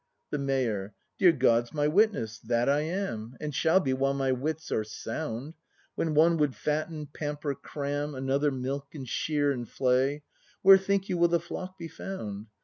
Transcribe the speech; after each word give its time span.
The 0.31 0.39
Mayor. 0.39 0.95
Dear 1.19 1.31
God's 1.31 1.75
my 1.75 1.87
witness, 1.87 2.39
that 2.39 2.67
I 2.67 2.79
am! 2.79 3.37
And 3.39 3.53
shall 3.53 3.79
be 3.79 3.93
while 3.93 4.15
my 4.15 4.31
wits 4.31 4.71
are 4.71 4.83
sound! 4.83 5.53
When 5.93 6.15
one 6.15 6.37
would 6.37 6.55
fatten, 6.55 7.05
pamper, 7.05 7.53
cram,— 7.53 8.15
Another 8.15 8.49
milk 8.49 8.95
and 8.95 9.07
shear 9.07 9.51
and 9.51 9.69
flay,— 9.69 10.23
Where, 10.63 10.79
think 10.79 11.07
you, 11.07 11.19
will 11.19 11.27
the 11.27 11.39
flock 11.39 11.77
be 11.77 11.87
found 11.87 12.47